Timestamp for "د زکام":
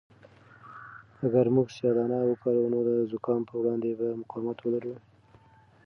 2.87-3.41